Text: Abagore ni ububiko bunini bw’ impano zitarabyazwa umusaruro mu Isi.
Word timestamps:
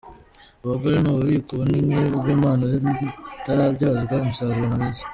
Abagore 0.63 0.95
ni 0.99 1.09
ububiko 1.11 1.51
bunini 1.59 1.95
bw’ 2.17 2.25
impano 2.35 2.63
zitarabyazwa 2.73 4.15
umusaruro 4.23 4.65
mu 4.73 4.79
Isi. 4.89 5.03